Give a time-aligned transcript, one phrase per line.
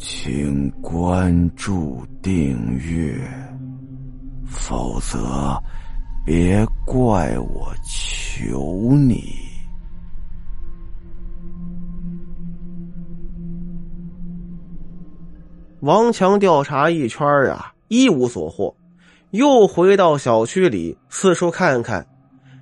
[0.00, 3.18] 请关注订阅，
[4.46, 5.60] 否则
[6.24, 9.24] 别怪我求你。
[15.80, 18.72] 王强调查一圈啊，一无所获，
[19.32, 22.06] 又回到小区里四处看看。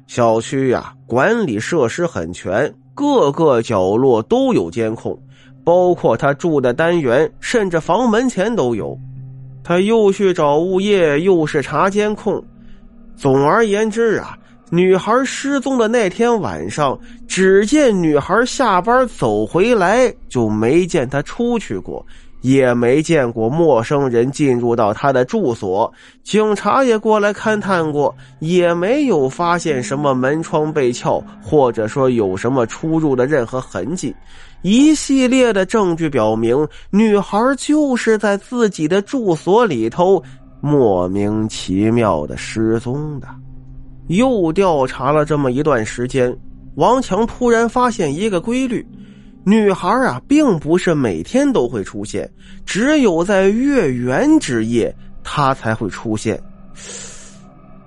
[0.07, 5.21] 小区呀，管理设施很全，各个角落都有监控。
[5.67, 8.97] 包括他住的单元，甚至房门前都有。
[9.65, 12.41] 他又去找物业，又是查监控。
[13.17, 14.39] 总而言之啊，
[14.71, 22.07] 女孩失踪的那天晚上，只见女孩下班走回来，就没见她出去过。
[22.41, 34.15] 也没见过陌生人进入到他的住所，警察也过来勘探过，也没有发现什么门窗被撬，或者说有什么出入的任何痕迹。
[34.63, 40.23] 一系列的证据表明，女孩就是在自己的住所里头
[40.61, 43.27] 莫名其妙的失踪的。
[44.09, 46.37] 又调查了这么一段时间，
[46.77, 48.85] 王强突然发现一个规律。
[49.49, 52.29] 女孩啊，并不是每天都会出现，
[52.65, 56.43] 只有在月圆之夜，她才会出现。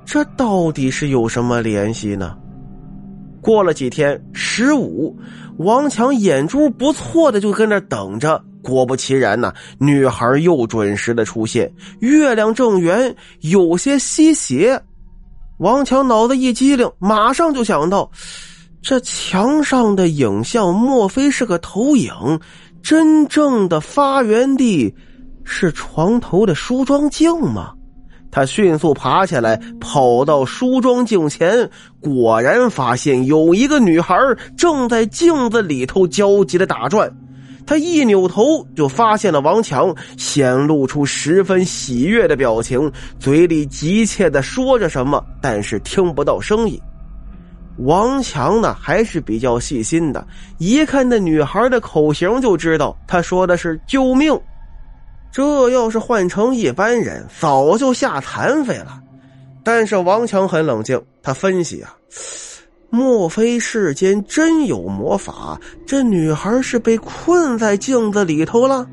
[0.05, 2.37] 这到底是有什么联系呢？
[3.41, 5.13] 过了几天，十五，
[5.57, 8.41] 王强眼珠不错的就跟那等着。
[8.61, 14.81] 果不其然呐，女孩又准时的出现，月亮正圆，有些吸邪。
[15.57, 18.09] 王强脑子一激灵，马上就想到。
[18.81, 22.11] 这墙上的影像莫非是个投影？
[22.81, 24.93] 真正的发源地
[25.43, 27.73] 是床头的梳妆镜吗？
[28.31, 31.69] 他迅速爬起来，跑到梳妆镜前，
[31.99, 34.15] 果然发现有一个女孩
[34.55, 37.11] 正在镜子里头焦急的打转。
[37.65, 46.79] 他一扭头，就发现了王强，显露出十分喜悦的表情，嘴里急切的说着什么，但是听不到声音。
[47.79, 50.25] 王强呢还是比较细心的，
[50.57, 54.39] 一看那女孩的口型就知道她说的是救命。
[55.31, 58.99] 这要是换成一般人，早就吓残废了。
[59.63, 61.95] 但是王强很冷静，他分析啊，
[62.89, 65.59] 莫非世间真有魔法？
[65.85, 68.87] 这女孩是被困在镜子里头了？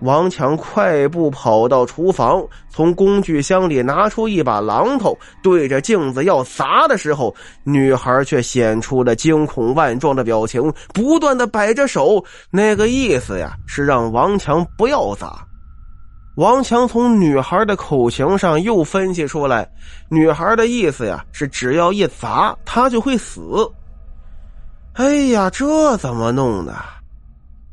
[0.00, 7.34] 王强快步跑到厨房，从工具箱里拿出一把榔头，对着镜子要砸的时候，
[7.64, 15.42] 女孩却显出了惊恐万状的表情，不断的摆着手，那个意思呀是让王强不要砸。
[16.36, 19.66] 王强从女孩的口型上又分析出来，
[20.10, 23.40] 女孩的意思呀是只要一砸，她就会死。
[24.92, 26.74] 哎呀，这怎么弄呢？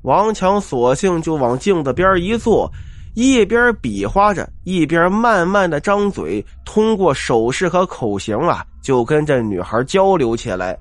[0.04, 2.72] 王强索性就往镜子边一坐，
[3.16, 10.78] 一边比划着，一边慢慢的张嘴，通过手势和口型啊，就跟这女孩交流起来。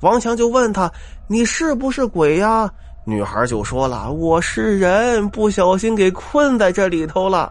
[0.00, 0.90] 王强就问他
[1.26, 2.70] ：“你是不是鬼呀？”
[3.04, 7.50] 女孩就说了：“我是人，不小心给困在这里头了。”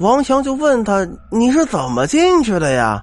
[0.00, 3.02] 王强就问他：“你是怎么进去的呀？”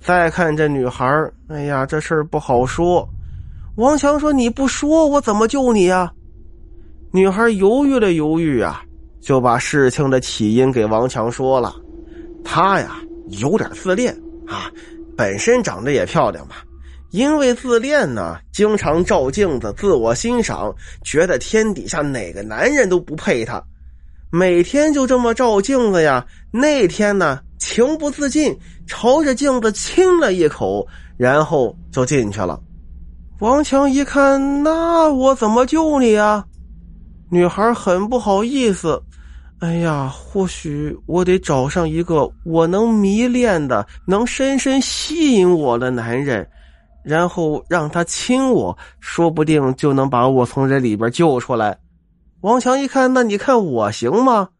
[0.00, 1.06] 再看这女孩，
[1.48, 3.08] 哎呀，这事儿不好说。
[3.76, 6.12] 王强说：“你不说，我怎么救你呀？”
[7.14, 8.82] 女孩犹豫了犹豫啊，
[9.20, 11.74] 就把事情的起因给王强说了。
[12.42, 12.96] 她呀
[13.28, 14.72] 有点自恋啊，
[15.14, 16.64] 本身长得也漂亮吧，
[17.10, 20.74] 因为自恋呢，经常照镜子自我欣赏，
[21.04, 23.62] 觉得天底下哪个男人都不配她。
[24.30, 26.24] 每天就这么照镜子呀。
[26.50, 30.86] 那天呢，情不自禁朝着镜子亲了一口，
[31.18, 32.58] 然后就进去了。
[33.40, 36.46] 王强一看，那我怎么救你啊？
[37.32, 39.02] 女孩很不好意思，
[39.60, 46.46] 哎呀，或许我得找上一个我能迷恋的、能深深吸引我的男人，
[47.02, 51.78] 然后让他亲我，说不定就能把我从这里边救出来。
[52.42, 54.50] 王强一看，那你看我行吗？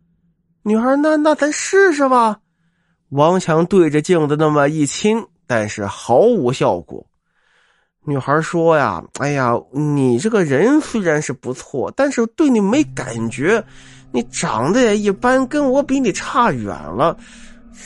[0.63, 2.39] 女孩，那那咱试试吧。
[3.11, 7.07] 王强对着镜子那么一亲，但是毫无效果。
[8.05, 13.65] 女孩说：“呀，哎呀，你这个人虽然是不错，但是对你没感觉，
[14.11, 17.17] 你长得也一般，跟我比你差远了，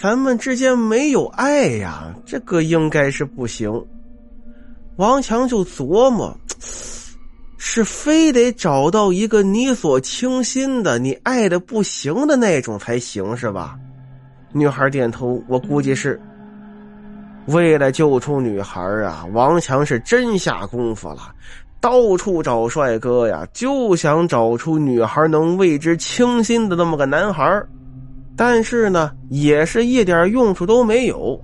[0.01, 3.71] 咱们之间没有爱呀，这个应该是不行。”
[4.97, 6.35] 王强就琢磨，
[7.59, 13.79] 是非得找到一个你所倾心的、你爱的不行的那种才行，是吧？
[14.53, 16.19] 女孩点头，我估计是。
[17.47, 21.33] 为了救出女孩啊，王强是真下功夫了。
[21.81, 27.63] 到处找帅哥呀，就想找出女孩能为之倾心的那么个男孩，
[28.37, 31.41] 但是呢，也是一点用处都没有。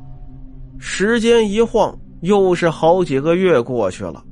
[0.78, 4.24] 时间一晃，又是好几个月过去了。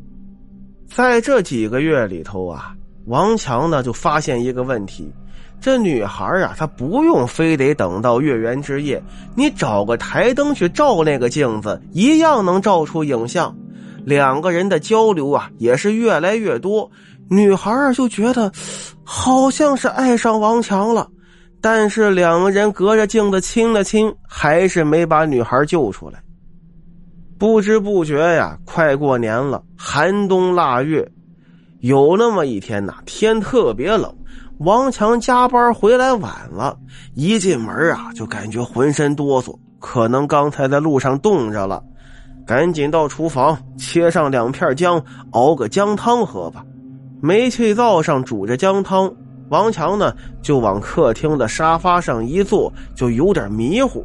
[0.88, 2.74] 在这几个月里头啊，
[3.06, 5.12] 王强呢就发现一个问题：
[5.60, 9.02] 这女孩啊，她不用非得等到月圆之夜，
[9.34, 13.54] 你找个台灯去照那个镜子，一样能照出影像。
[14.04, 16.90] 两个人的交流啊，也是越来越多。
[17.28, 18.50] 女孩就觉得
[19.04, 21.06] 好像是爱上王强了，
[21.60, 26.20] 但是两个人隔着镜子亲了亲，还是没把女孩救出来。
[27.38, 31.06] 不知不觉呀，快过年了，寒冬腊月，
[31.80, 34.12] 有那么一天呐，天特别冷。
[34.60, 36.76] 王强加班回来晚了，
[37.14, 41.82] 一进门啊，就感觉浑身哆嗦，可能刚才在路上冻着了。
[42.46, 46.62] 赶紧到厨房切上两片姜，熬个姜汤喝吧。
[47.22, 49.10] 煤气灶上煮着姜汤，
[49.48, 50.12] 王强呢
[50.42, 54.04] 就往客厅的沙发上一坐，就有点迷糊。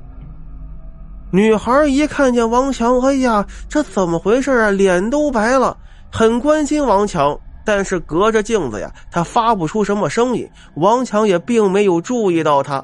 [1.31, 4.71] 女孩一看见王强，哎呀，这怎么回事啊？
[4.71, 5.75] 脸都白了，
[6.09, 10.47] 很关心王强，但是隔着镜子呀，他发不出什么声音。
[10.75, 12.83] 王强也并没有注意到他。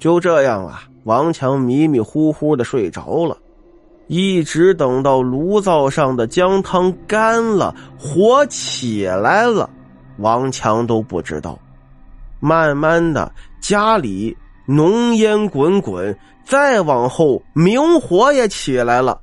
[0.00, 3.36] 就这样啊，王强迷迷糊糊的睡着了。
[4.08, 9.70] 一直等到炉灶上的姜汤干了，火起来了，
[10.18, 11.58] 王强都不知道。
[12.40, 14.36] 慢慢的，家里
[14.66, 19.18] 浓烟滚滚，再往后，明火也起来了。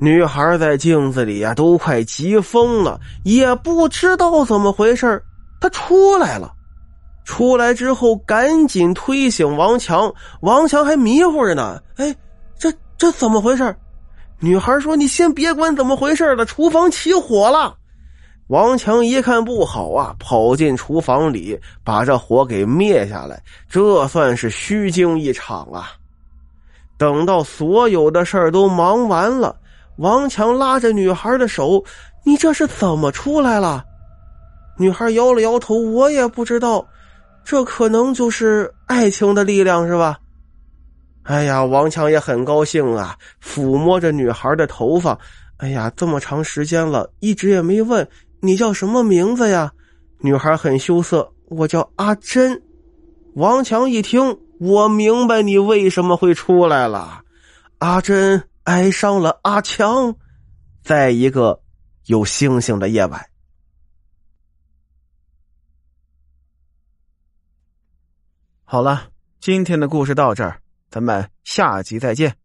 [0.00, 5.20] 女孩在镜子里呀，都快急疯了，也不知道怎么回事
[5.60, 6.52] 她出来了，
[7.24, 11.80] 出来之后赶紧推醒王强，王强还迷糊着呢。
[11.96, 12.14] 哎，
[12.58, 13.74] 这这怎么回事
[14.38, 17.74] 女孩说：“你先别管怎么回事了，厨房起火了。”
[18.46, 25.90] 王强一看不好啊，跑进厨房里把这火给灭下来，这算是虚惊一场啊。
[26.96, 29.56] 等到所有的事儿都忙完了，
[29.98, 31.84] 王强拉着女孩的手
[32.24, 33.84] ：“你这是怎么出来了？”
[34.78, 36.86] 女孩摇了摇头：“我也不知道，
[37.44, 40.18] 这可能就是爱情的力量，是吧？”
[41.24, 45.18] 哎呀，王强也很高兴啊，抚摸着女孩的头发。
[45.58, 48.08] 哎呀，这么长时间了，一直也没问
[48.40, 49.72] 你叫什么名字呀？
[50.20, 52.62] 女孩很羞涩，我叫阿珍。
[53.34, 57.22] 王强一听，我明白你为什么会出来了。
[57.78, 60.14] 阿珍爱上了阿强，
[60.82, 61.62] 在一个
[62.04, 63.30] 有星星的夜晚。
[68.64, 69.10] 好了，
[69.40, 70.60] 今天的故事到这儿。
[70.90, 72.36] 咱们下集再见。